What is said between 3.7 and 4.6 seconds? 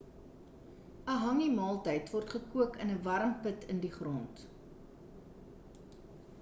in die grond